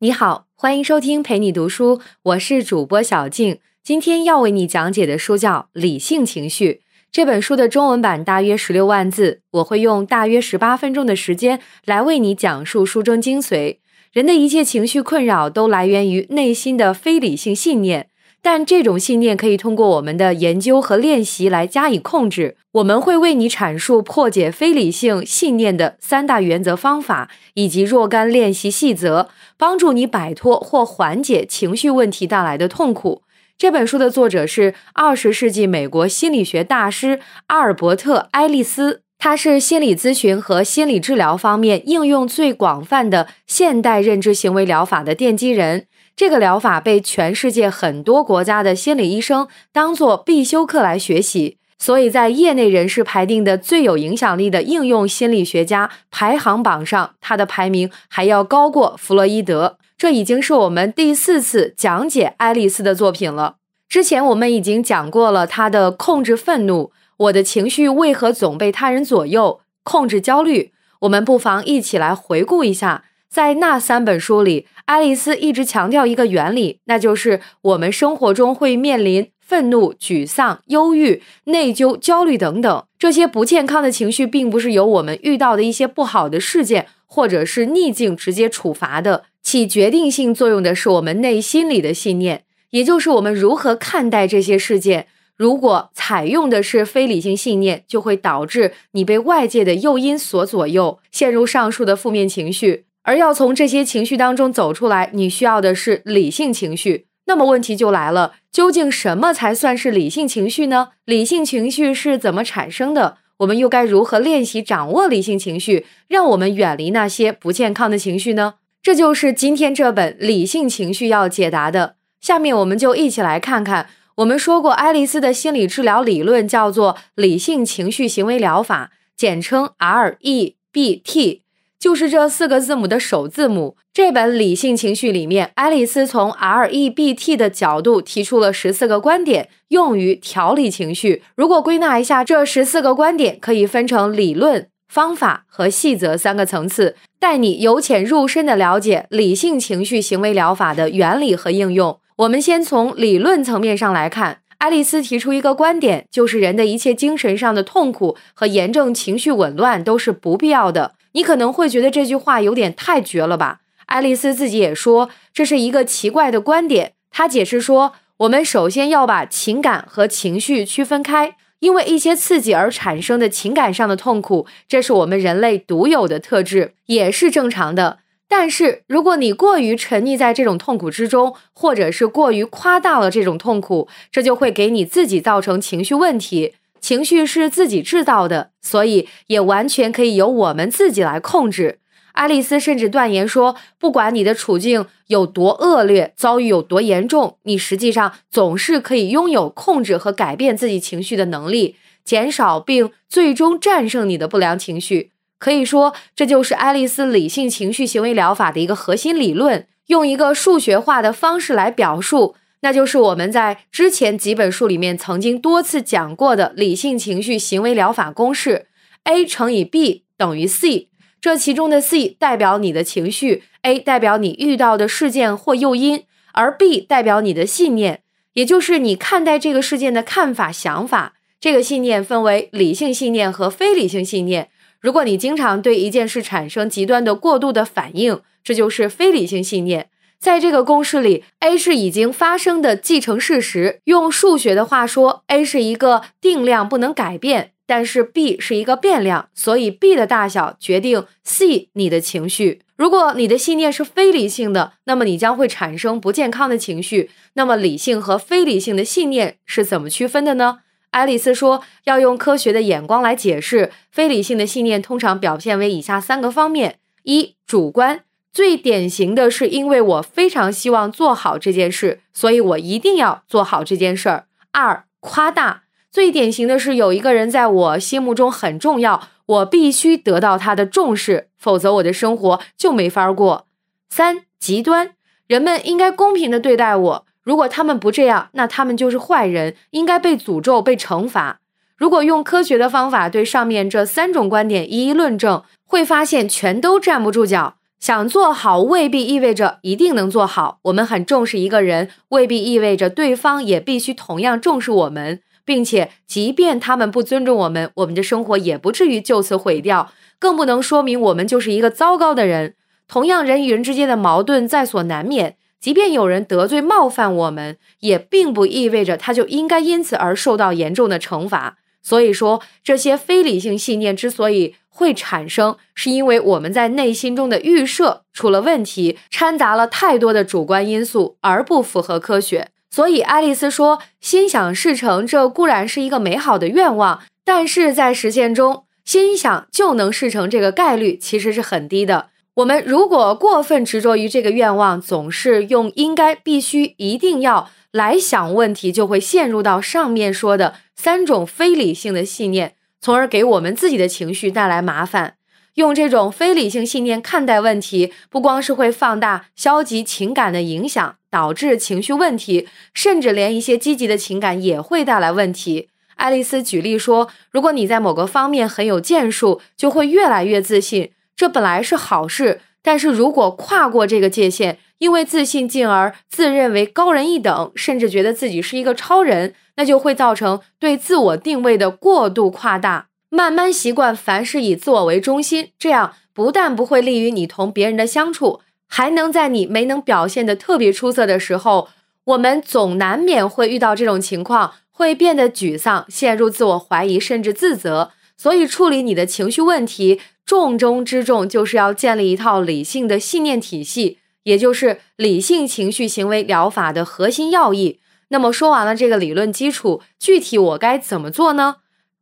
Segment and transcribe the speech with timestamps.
[0.00, 3.58] 你好，欢迎收听陪你读书，我是主播小静。
[3.82, 6.72] 今天要为你讲解的书叫《理性情绪》。
[7.10, 13.78] 这本书的中文版大约十六万字，我会用大约十八分钟的时间来为你讲述书中精髓。
[14.12, 18.08] 人的一切情绪困扰都来源于内心的非理性信念。
[18.40, 22.56] 但这种信念可以通过我们的研究和练习来加以控制。
[22.72, 33.22] 我们会为你阐述破解非理性信念的三大原则方法，以及若干练习细则，帮助你摆脱或缓解情绪问题带来的痛苦。
[33.58, 45.87] 这本书的作者是二十世纪美国心理学大师阿尔伯特·埃利斯，他是心理咨询和心理治疗方面应用最广泛的现代认知行为疗法的奠基人。
[46.18, 59.78] 这个疗法被全世界很多国家的心理医生当做必修课来学习，所以在业内人士排定的最有影响力的应用心理学家排行榜上，他的排名还要高过弗洛伊德。
[59.96, 63.58] 这已经是我们第四次讲解爱丽丝的作品了。
[63.88, 70.72] 之前我们已经讲过了他的控制愤怒，我的情绪为何总被他人左右，控制焦虑。
[71.02, 73.04] 我们不妨一起来回顾一下。
[73.28, 89.24] 在那三本书里，爱丽丝一直强调一个原理，那就是我们生活中会面临愤怒、沮丧、忧郁、内疚、焦虑等等这些不健康的情绪，并不是由我们遇到的一些不好的事件或者是逆境直接处罚的。
[89.42, 95.06] 起决定性作用的是我们内心里的信念，也就是我们如何看待这些事件。
[95.36, 102.86] 如果采用的是非理性信念，就会导致你被外界的诱因所左右，陷入上述的负面情绪。
[103.08, 107.06] 而要从这些情绪当中走出来，你需要的是理性情绪。
[107.24, 110.88] 那么问题就来了，究竟什么才算是理性情绪呢？
[111.06, 113.16] 理性情绪是怎么产生的？
[113.38, 118.56] 我们又该如何练习掌握理性情绪，让我们远离那些不健康的情绪呢？
[118.82, 121.94] 这就是今天这本《理性情绪》要解答的。
[122.20, 123.88] 下面我们就一起来看看。
[124.16, 131.47] 我们说过，爱丽丝的心理治疗理论叫做理性情绪行为疗法，简称 REBT。
[131.78, 133.76] 就是这四个字母的首字母。
[133.92, 141.22] 这本理性情绪里面，爱丽丝从 REBT 的角度提出了十四个观点，用于调理情绪。
[141.36, 151.98] 如果归纳一下，这十四个观点可以分成理论、方法和细则三个层次，带你由浅入深的了解理性情绪行为疗法的原理和应用。
[152.16, 160.94] 我们先从理论层面上来看，爱丽丝提出一个观点，就是人的一切精神上的痛苦和炎症情绪紊乱都是不必要的。
[161.18, 163.58] 你可能会觉得这句话有点太绝了吧？
[163.86, 166.92] 爱丽丝自己也说这是一个奇怪的观点。
[167.10, 177.98] 她解释说，我们首先要把情感和情绪区分开，因为一些刺激而产生的情感上的痛苦，这是我们人类独有的特质，也是正常的。
[178.28, 186.54] 但是如果你过于沉溺在这种痛苦之中，或者是过于夸大了这种痛苦，这就会给你自己造成情绪问题。
[186.80, 191.78] 情绪是自己制造的，所以也完全可以由我们自己来控制。
[192.12, 205.12] 爱丽丝甚至断言说，不管你的处境有多恶劣，遭遇有多严重，你实际上总是可以拥有控制和改变自己情绪的能力，减少并最终战胜你的不良情绪。
[205.38, 209.66] 可以说，这就是爱丽丝理性情绪行为疗法的一个核心理论。
[209.86, 212.34] 用一个数学化的方式来表述。
[212.60, 218.66] 那就是我们在之前几本书里面曾经多次讲过的理性情绪行为疗法公式
[219.04, 220.88] ：A 乘以 B 等于 C。
[221.20, 228.02] 这其中的 C 代表你的情绪，A 代表你遇到的事件或诱因，而 B 代表你的信念，
[228.34, 231.14] 也就是你看待这个事件的看法、想法。
[231.40, 234.48] 这个信念分为理性信念和非理性信念。
[234.80, 239.88] 如果你经常对一件事产生极端的过度的反应，这就是非理性信念。
[240.20, 243.80] 在这个公式里，A 是已经发生的既成事实。
[243.84, 252.62] 用数学的话说，A 是一个定量，不能改变；但是 B 是一个变量，所以 B 的大小决定 C 你的情绪。
[252.76, 257.10] 如果你的信念是非理性的，那么你将会产生不健康的情绪。
[257.34, 260.58] 那么理性和非理性的信念是怎么区分的呢？
[260.90, 263.70] 爱丽丝说，要用科学的眼光来解释。
[263.92, 268.00] 非理性的信念通常表现为以下三个方面：一、主观。
[268.38, 274.26] 最典型的是，因为我非常希望做好这件事，所以我一定要做好这件事儿。
[274.52, 275.64] 二、夸大。
[275.90, 283.48] 最典型的是，有一个人在我心目中很重要，我必须得到他的重视，否则我的生活就没法过。
[283.90, 284.92] 三、极端。
[285.26, 291.40] 人们应该公平的对待我，如果他们不这样，那他们就是坏人，应该被诅咒、被惩罚。
[291.76, 297.56] 如果用科学的方法对上面这三种观点一一论证，会发现全都站不住脚。
[297.78, 300.58] 想做好未必意味着一定能做好。
[300.62, 312.54] 我们很重视一个人，未必意味着对方也必须同样重视我们，并且即便他们不尊重我们，我们的生活也不至于就此毁掉，更不能说明我们就是一个糟糕的人。
[312.88, 321.58] 同样，人与人之间的矛盾在所难免，即便有人得罪冒犯我们，也并不意味着他就应该因此而受到严重的惩罚。
[321.80, 332.50] 所以说，这些非理性信念之所以会产生，是因为我们在内心中的预设出了问题，掺杂了太多的主观因素，而不符合科学。
[332.70, 342.10] 所以，爱丽丝说：“心想事成，这固然是一个美好的愿望，但是在实现中，心想就能事成这个概率其实是很低的。
[342.34, 355.14] 我们如果过分执着于这个愿望，总是用应该、必须、一定要。”来想问题，就会陷入到上面说的三种非理性的信念，从而给我们自己的情绪带来麻烦。
[355.54, 365.68] 用这种非理性信念看待问题，不光是会放大消极情感的影响，导致情绪问题，甚至连一些积极的情感也会带来问题。
[365.96, 372.40] 爱丽丝举例说，如果你在某个方面很有建树，就会越来越自信，这本来是好事。
[372.62, 382.86] 但是如果跨过这个界限，因为自信，进而自认为高人一等，甚至觉得自己是一个超人，那就会造成对自我定位的过度夸大。
[383.10, 391.68] 慢慢习惯凡事以自我为中心，这样不但不会利于你同别人的相处，还能在你没能表现的特别出色的时候，
[392.04, 397.90] 我们总难免会遇到这种情况，会变得沮丧，陷入自我怀疑，甚至自责。
[398.16, 403.98] 所以，处理你的情绪问题，重中之重就是要建立一套理性的信念体系。
[404.24, 407.80] 也就是理性情绪行为疗法的核心要义。
[408.08, 411.56] 那么说完了这个理论基础，具体我该怎么做呢？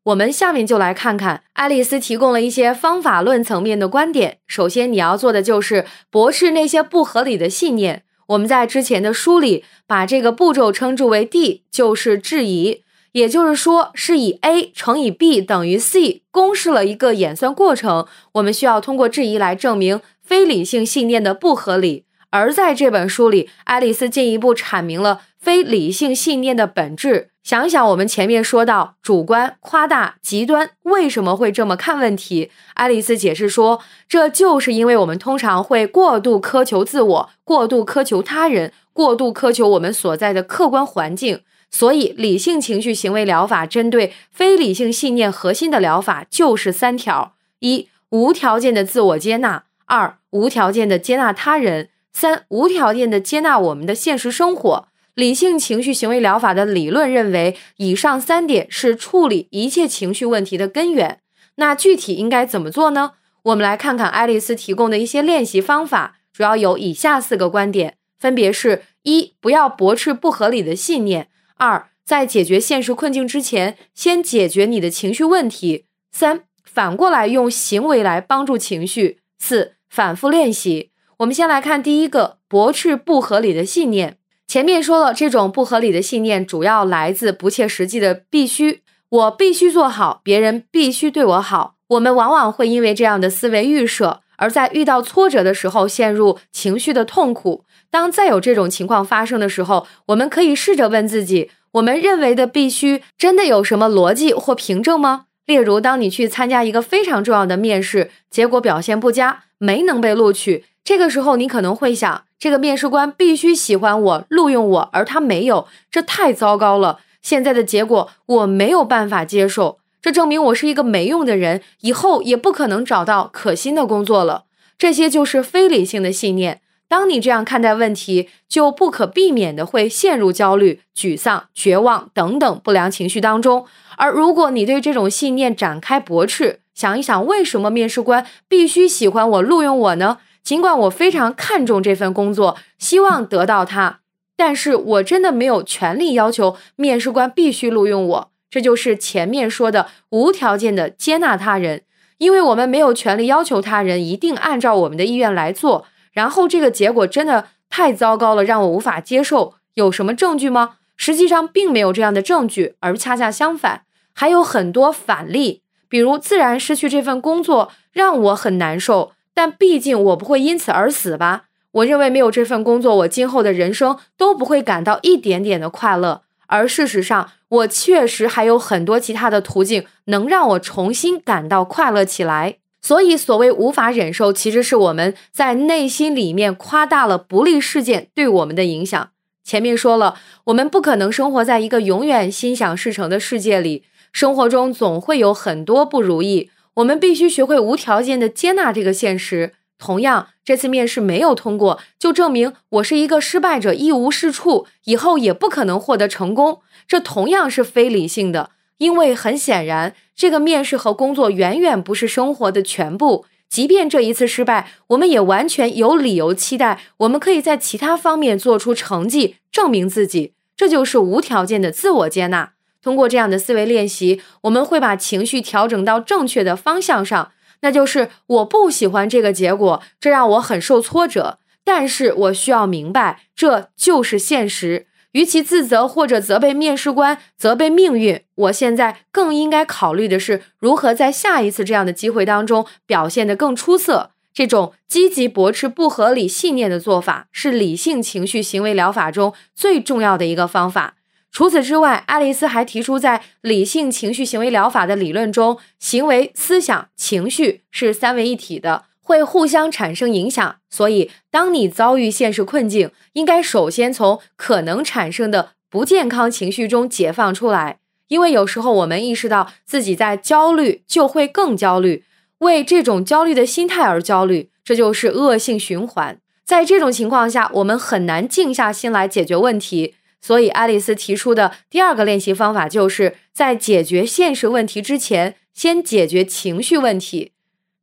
[0.04, 4.38] 我们下面就来看看爱丽丝提供了一些方法论层面的观点。
[4.46, 8.04] 首先，你要做的就是驳斥那些不合理的信念。
[8.28, 12.82] 我们在之前的书里把这个步骤称之为 D，就是质疑。
[13.12, 18.06] 也就是说，是以 A 乘以 B 等于 C 公式了一个演算过程。
[18.32, 22.05] 我们需要通过质疑来证明非理性信念的不合理。
[22.30, 27.30] 而在这本书里，爱丽丝进一步阐明了非理性信念的本质。
[27.42, 32.50] 想想我们前面说到主观、夸大、极端为什么会这么看问题？
[32.74, 41.42] 爱丽丝解释说，这就是因为我们通常会过度苛求自我，过度苛求他人，过度苛求我们所在的客观环境。
[41.70, 51.90] 所以，理性情绪行为疗法针对非理性信念核心的疗法就是三条：一、无条件的自我接纳；二、无条件的接纳他人。
[52.18, 61.20] 三无条件的接纳我们的现实生活，理性情绪行为疗法的理论认为，以上三点是处理一切情绪问题的根源。
[61.56, 63.12] 那具体应该怎么做呢？
[63.42, 71.24] 我们来看看爱丽丝提供的一些练习方法，主要有以下四个观点，分别是：一、不要驳斥不合理的信念；
[71.56, 80.92] 二、在解决现实困境之前，先解决你的情绪问题；三、反过来用行为来帮助情绪；四、反复练习。
[81.18, 84.18] 我们先来看第一个驳斥不合理的信念。
[84.46, 91.76] 前面说了，这种不合理的信念主要来自不切实际的必须，我必须做好，别人必须对我好。
[91.88, 97.64] 我们往往会因为这样的思维预设，而在遇到挫折的时候陷入情绪的痛苦。
[97.90, 105.24] 当再有这种情况发生的时候，我们可以试着问自己：我们认为的必须真的有什么逻辑或凭证吗？
[105.46, 110.64] 例如，当你去参加一个非常重要的面试，结果表现不佳，没能被录取。
[110.86, 117.00] 这个时候，你可能会想，这个面试官必须喜欢我，录用我，而他没有，这太糟糕了。
[117.20, 124.44] 现在的结果我没有办法接受，这证明我是一个没用的人，以后也不可能找到可心的工作了。
[124.78, 126.60] 这些就是非理性的信念。
[126.86, 133.66] 当你这样看待问题，就不可避免的会陷入焦虑、沮丧、绝望等等不良情绪当中。
[133.96, 140.18] 而如果你对这种信念展开驳斥，想一想，为什么面试官必须喜欢我、录用我呢？
[140.46, 143.98] 尽管我非常看重这份工作，希望得到它，
[144.36, 148.30] 但是我真的没有权利要求面试官必须录用我。
[148.48, 151.82] 这就是前面说的无条件的接纳他人，
[152.18, 155.86] 因为我们没有权利要求他人一定按照我们的意愿来做。
[156.12, 159.54] 然后这个结果真的太糟糕了，让我无法接受。
[159.74, 160.76] 有什么证据吗？
[160.96, 163.82] 实际上并没有这样的证据，而恰恰相反，
[164.14, 169.10] 还有很多反例，比如自然失去这份工作让我很难受。
[169.36, 171.44] 但毕竟我不会因此而死吧？
[171.72, 176.22] 我认为没有这份工作，我今后的人生都不会感到一点点的快乐。
[176.46, 182.56] 而事实上，我确实还有很多其他的途径能让我重新感到快乐起来。
[182.80, 189.10] 所以，所谓无法忍受，其实是我们在内心里面夸大了不利事件对我们的影响。
[189.44, 190.14] 前面说了，
[190.44, 199.52] 我们不可能生活在一个永远心想事成的世界里，生活中总会有很多不如意，我们必须学会无条件的接纳这个现实。
[199.78, 206.60] 同样，这次面试没有通过，就证明我是一个失败者，一无是处，以后也不可能获得成功。
[206.88, 208.50] 这同样是非理性的。
[208.78, 213.24] 因为很显然，这个面试和工作远远不是生活的全部。
[213.48, 220.34] 即便这一次失败，我们也完全有理由期待我们可以在其他方面做出成绩，证明自己。
[220.54, 222.52] 这就是无条件的自我接纳。
[222.86, 231.40] 通过这样的思维练习，我们会把情绪调整到正确的方向上，那就是我不喜欢这个结果，这让我很受挫折。
[231.64, 234.86] 但是我需要明白，这就是现实。
[235.10, 244.12] 与其自责或者责备面试官、责备命运，我现在更应该考虑的是如何在下一次这样的机会当中表现得更出色。
[244.32, 250.94] 这种积极驳斥不合理信念的做法，是理性情绪行为疗法中最重要的一个方法。
[251.36, 258.84] 除此之外，爱丽丝还提出，在理性情绪行为疗法的理论中，行为、思想、情绪是三位一体的。
[259.02, 267.80] 会互相产生影响，所以当你遭遇现实困境，应该首先从可能产生的不健康情绪中解放出来。
[268.08, 272.04] 因为有时候我们意识到自己在焦虑，就会更焦虑，
[272.38, 276.18] 为这种焦虑的心态而焦虑，这就是恶性循环。
[276.46, 279.92] 在这种情况下，我们很难静下心来解决问题。
[280.26, 287.30] 所以，爱丽丝提出的第二个练习方法，就是在解决现实问题之前，先解决情绪问题。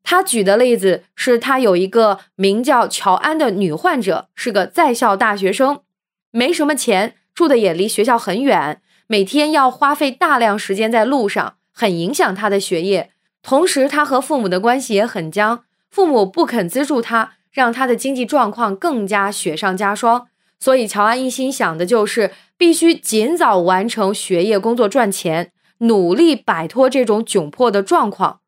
[0.04, 5.80] 她举的例子是她有一个名叫乔安的女患者，是个在校大学生，
[6.32, 13.12] 没什么钱，住的也离学校很远，每天要花费大量时间在路上，很影响她的学业。
[13.42, 20.28] 同时，她和父母的关系也很僵，父母不肯资助她，让她的经济状况更加雪上加霜。
[20.60, 28.40] 所以，乔安一心想的就是必须尽早完成学业、工作、赚钱，努力摆脱这种窘迫的状况。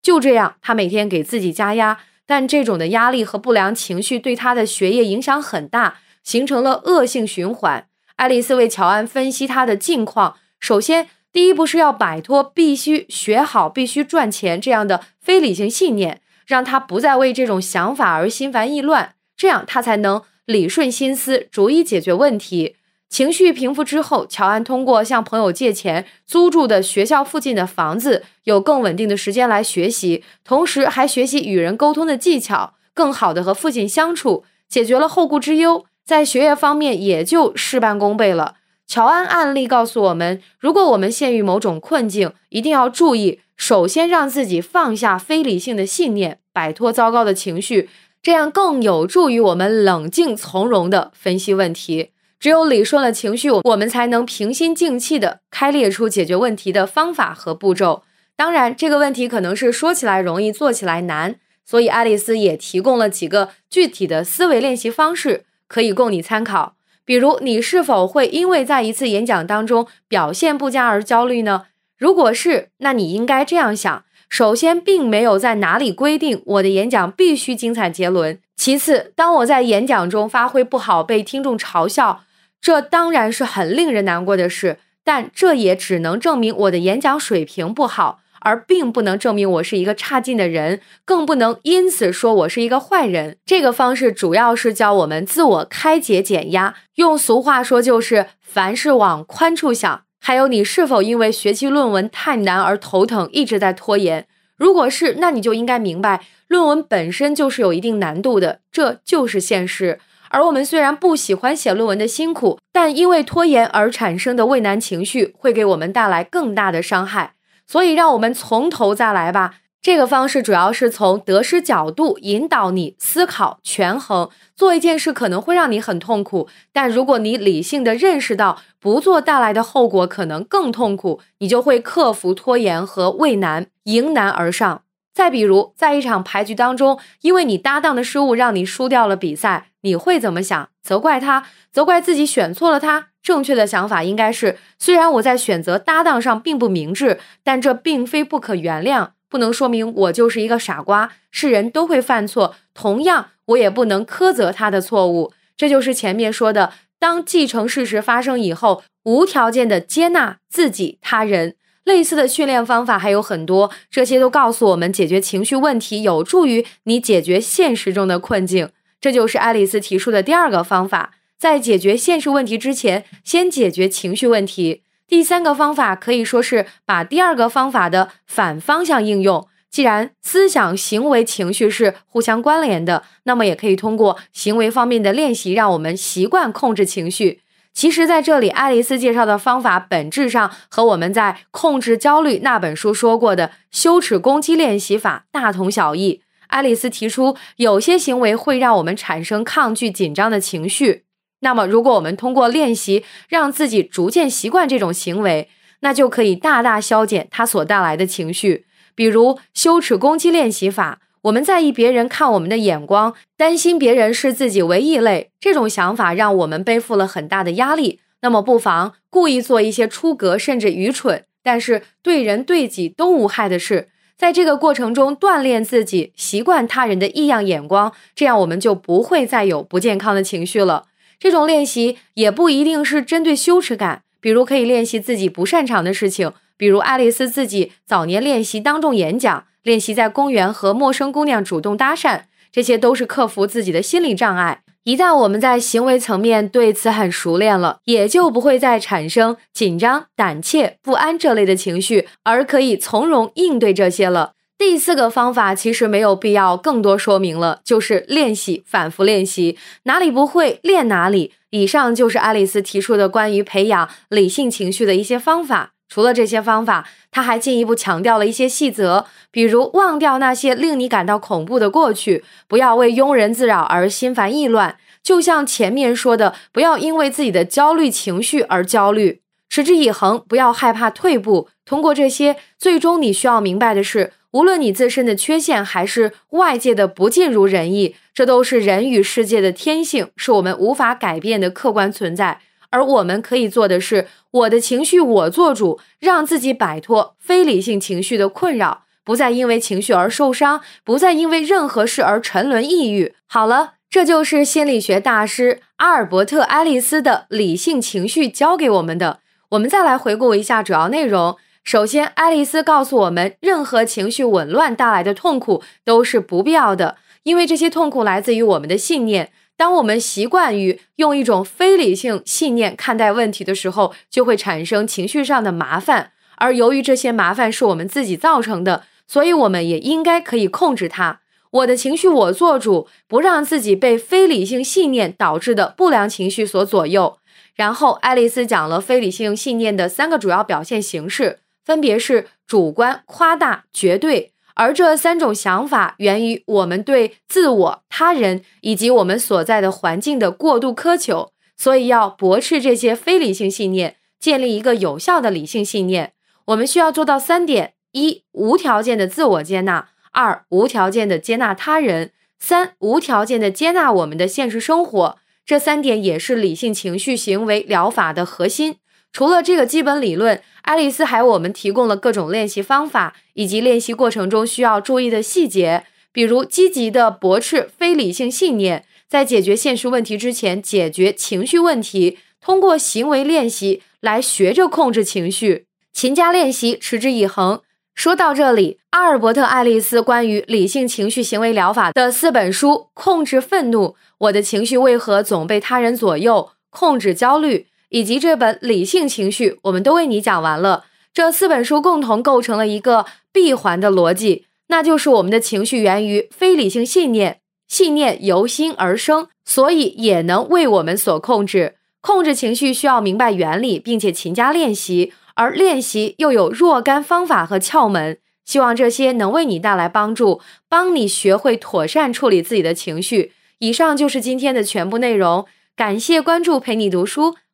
[0.00, 7.86] 就这样，他每天给自己加压，但这种的压力和不良情绪对他的学业影响很大，形成了恶性循环。
[8.16, 22.76] 爱丽丝为乔安分析他的近况，首先，第一步是要摆脱必须学好、必须赚钱这样的非理性信念，让他不再为这种想法而心烦意乱，这样他才能理顺心思，逐一解决问题。
[23.10, 38.54] 情绪平复之后，乔安通过向朋友借钱租住的学校附近的房子，有更稳定的时间来学习，同时还学习与人沟通的技巧，更好的和父亲相处，解决了后顾之忧，在学业方面也就事半功倍了。
[38.86, 47.90] 乔安案例告诉我们，如果我们陷于某种困境，一定要注意，首先让自己放下非理性的信念，摆脱糟糕的情绪，
[48.22, 52.10] 这样更有助于我们冷静从容的分析问题。
[52.40, 58.04] 只有理顺了情绪，我们才能平心静气的开列出解决问题的方法和步骤。
[58.36, 61.34] 当然，这个问题可能是说起来容易，做起来难，
[61.64, 66.76] 所以爱丽丝也提供了几个具体的思维练习方式，可以供你参考。
[67.04, 71.64] 比如，你是否会因为在一次演讲当中表现不佳而焦虑呢？
[71.96, 82.22] 如果是，那你应该这样想：首先，并没有在哪里规定我的演讲必须精彩绝伦；其次，当我在演讲中发挥不好，被听众嘲笑。
[82.60, 93.38] 这当然是很令人难过的事，但这也只能证明我的演讲水平不好，而并不能证明我是一个差劲的人，更不能因此说我是一个坏人。
[93.46, 100.02] 这个方式主要是教我们自我开解、减压，用俗话说就是凡事往宽处想。
[100.28, 104.26] 还有，你是否因为学期论文太难而头疼，一直在拖延？
[104.58, 109.98] 如果是，那你就应该明白，论文本身就是有一定难度的，这就是现实。
[110.28, 117.32] 而我们虽然不喜欢写论文的辛苦，但因为拖延而产生的畏难情绪会给我们带来更大的伤害。
[117.66, 119.54] 所以，让我们从头再来吧。
[119.80, 124.28] 这个方式主要是从得失角度引导你思考、权衡。
[124.56, 134.82] 做一件事可能会让你很痛苦，但如果你理性的认识到不做带来的后果可能更痛苦，你就会克服拖延和畏难，迎难而上。
[135.14, 140.68] 再比如，在一场牌局当中，因为你搭档的失误让你输掉了比赛，你会怎么想？
[140.82, 143.08] 责怪他，责怪自己选错了他？
[143.22, 151.12] 正确的想法应该是：虽然我在选择搭档上并不明智，但这并非不可原谅，不能说明我就是一个傻瓜。
[151.30, 155.32] 是人都会犯错，同样，我也不能苛责他的错误。
[155.56, 161.54] 这就是前面说的，当继承事实发生以后，无条件的接纳自己、他人。
[161.84, 168.68] 类似的训练方法还有很多，这些都告诉我们解决情绪问题有助于你解决现实中的困境。
[169.00, 174.82] 这就是爱丽丝提出的第二个方法，在解决现实问题之前，先解决情绪问题。
[175.08, 179.48] 第三个方法可以说是把第二个方法的反方向应用。
[179.70, 187.40] 既然思想、行为、情绪是互相关联的，那么也可以通过行为方面的练习，让我们习惯控制情绪。
[187.72, 196.22] 其实，在这里，爱丽丝介绍的方法本质上和我们在《控制焦虑》那本书说过的羞耻攻击练习法大同小异。
[196.48, 201.04] 爱丽丝提出，有些行为会让我们产生抗拒、紧张的情绪。
[201.40, 205.48] 那么，如果我们通过练习让自己逐渐习惯这种行为，
[205.80, 208.66] 那就可以大大消减它所带来的情绪。
[208.94, 211.00] 比如，羞耻攻击练习法。
[211.22, 218.00] 我们在意别人看我们的眼光，担心别人视自己为异类，这种想法让我们背负了很大的压力。
[218.22, 230.86] 那么，不妨故意做一些出格甚至愚蠢，但是对人对己都无害的事，在这个过程中锻炼自己，习惯他人的异样眼光，这样我们就不会再有不健康的情绪了。
[231.18, 239.44] 这种练习也不一定是针对羞耻感，比如可以练习自己不擅长的事情，比如爱丽丝自己早年练习当众演讲。
[239.64, 244.62] 练习在公园和陌生姑娘主动搭讪，这些都是克服自己的心理障碍。
[244.84, 254.32] 一旦我们在行为层面对此很熟练了，也就不会再产生紧张、胆怯、不安这类的情绪，而可以从容应对这些了。
[254.58, 261.32] 第四个方法其实没有必要更多说明了，就是练习，反复练习，哪里不会练哪里。
[261.50, 265.74] 以上就是爱丽丝提出的关于培养理性情绪的一些方法。
[265.88, 274.76] 除了这些方法，她还进一步强调了一些细则，比如忘掉那些令你感到恐怖的过去，不要为庸人自扰而心烦意乱。
[275.04, 281.48] 就像前面说的，不要因为自己的焦虑情绪而焦虑，持之以恒，不要害怕退步。
[281.64, 292.40] 通过这些，最终你需要明白的是，无论你自身的缺陷还是外界的不尽如人意，这都是人与世界的天性，是我们无法改变的客观存在。
[292.70, 303.14] 而我们可以做的是，我的情绪我做主，让自己摆脱非理性情绪的困扰，不再因为情绪而受伤，不再因为任何事而沉沦抑郁。
[303.26, 309.18] 好了，这就是心理学大师阿尔伯特·爱丽丝的理性情绪教给我们的。
[309.48, 311.36] 我们再来回顾一下主要内容。
[311.64, 319.30] 首先，爱丽丝告诉我们，任何情绪紊乱带来的痛苦都是不必要的，因为这些痛苦来自于我们的信念。
[319.56, 326.12] 当我们习惯于用一种非理性信念看待问题的时候，就会产生情绪上的麻烦。
[326.36, 331.20] 而由于这些麻烦是我们自己造成的，所以我们也应该可以控制它。
[331.50, 337.18] 我的情绪我做主，不让自己被非理性信念导致的不良情绪所左右。
[337.56, 344.32] 然后，爱丽丝讲了非理性信念的三个主要表现形式，分别是主观、夸大、绝对。
[344.54, 356.14] 而这三种想法源于我们对自我、他人以及我们所在的环境的过度苛求，所以要驳斥这些非理性信念，建立一个有效的理性信念。
[356.46, 365.18] 我们需要做到三点：一、无条件的自我接纳；二、无条件的接纳他人；三、无条件的接纳我们的现实生活。
[365.44, 368.76] 这三点也是理性情绪行为疗法的核心。
[369.18, 387.60] 除了这个基本理论，爱丽丝还为我们提供了各种练习方法，以及练习过程中需要注意的细节，比如积极的驳斥非理性信念，在解决现实问题之前解决情绪问题，通过行为练习来学着控制情绪，勤加练习，持之以恒。
[387.96, 393.86] 说到这里，阿尔伯特·爱丽丝关于理性情绪行为疗法的四本书《控制愤怒》
[394.18, 396.34] 《我的情绪为何总被他人左右》
[396.70, 397.58] 《控制焦虑》。
[397.90, 400.84] 以及这本理性情绪，我们都为你讲完了。
[401.14, 411.76] 这四本书共同构成了一个闭环的逻辑，那就是我们的情绪源于非理性信念，信念由心而生，所以也能为我们所控制。
[412.00, 418.18] 控制情绪需要明白原理，并且勤加练习，而练习又有若干方法和窍门。
[418.44, 423.32] 希望这些能为你带来帮助，帮你学会妥善处理自己的情绪。
[423.58, 425.44] 以上就是今天的全部内容，
[425.76, 427.34] 感谢关注，陪你读书。